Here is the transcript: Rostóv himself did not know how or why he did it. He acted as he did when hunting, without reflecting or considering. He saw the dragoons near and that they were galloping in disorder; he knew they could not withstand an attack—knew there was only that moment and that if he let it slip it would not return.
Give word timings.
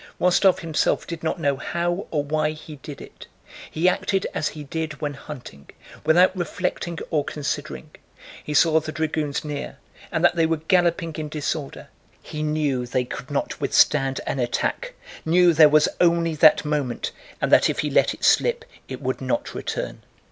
Rostóv 0.19 0.61
himself 0.61 1.05
did 1.05 1.21
not 1.21 1.39
know 1.39 1.57
how 1.57 2.07
or 2.09 2.23
why 2.23 2.53
he 2.53 2.77
did 2.77 3.01
it. 3.01 3.27
He 3.69 3.87
acted 3.87 4.25
as 4.33 4.47
he 4.47 4.63
did 4.63 4.99
when 4.99 5.13
hunting, 5.13 5.69
without 6.03 6.35
reflecting 6.35 6.97
or 7.11 7.23
considering. 7.23 7.91
He 8.43 8.55
saw 8.55 8.79
the 8.79 8.91
dragoons 8.91 9.45
near 9.45 9.77
and 10.11 10.25
that 10.25 10.35
they 10.35 10.47
were 10.47 10.57
galloping 10.57 11.13
in 11.19 11.29
disorder; 11.29 11.89
he 12.23 12.41
knew 12.41 12.87
they 12.87 13.05
could 13.05 13.29
not 13.29 13.61
withstand 13.61 14.19
an 14.25 14.39
attack—knew 14.39 15.53
there 15.53 15.69
was 15.69 15.87
only 15.99 16.33
that 16.33 16.65
moment 16.65 17.11
and 17.39 17.51
that 17.51 17.69
if 17.69 17.81
he 17.81 17.91
let 17.91 18.15
it 18.15 18.23
slip 18.23 18.65
it 18.87 19.03
would 19.03 19.21
not 19.21 19.53
return. 19.53 20.01